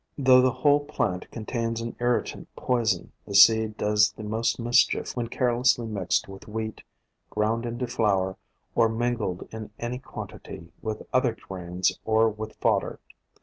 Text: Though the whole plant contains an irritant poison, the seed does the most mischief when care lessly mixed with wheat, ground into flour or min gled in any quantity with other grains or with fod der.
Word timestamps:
Though 0.17 0.41
the 0.41 0.49
whole 0.49 0.79
plant 0.83 1.29
contains 1.29 1.79
an 1.79 1.95
irritant 1.99 2.47
poison, 2.55 3.11
the 3.27 3.35
seed 3.35 3.77
does 3.77 4.13
the 4.13 4.23
most 4.23 4.57
mischief 4.59 5.15
when 5.15 5.27
care 5.27 5.51
lessly 5.55 5.87
mixed 5.87 6.27
with 6.27 6.47
wheat, 6.47 6.81
ground 7.29 7.67
into 7.67 7.85
flour 7.85 8.35
or 8.73 8.89
min 8.89 9.13
gled 9.13 9.47
in 9.53 9.69
any 9.77 9.99
quantity 9.99 10.71
with 10.81 11.03
other 11.13 11.35
grains 11.35 11.99
or 12.03 12.29
with 12.31 12.59
fod 12.59 12.79
der. 12.81 12.99